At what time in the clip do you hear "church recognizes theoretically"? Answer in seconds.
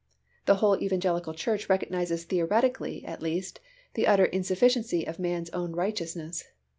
1.35-3.05